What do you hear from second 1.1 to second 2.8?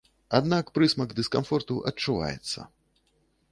дыскамфорту адчуваецца.